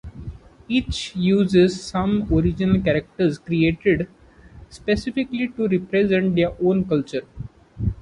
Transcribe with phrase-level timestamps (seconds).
[0.67, 4.07] Each uses some original characters, created
[4.67, 7.27] specifically to represent their own culture.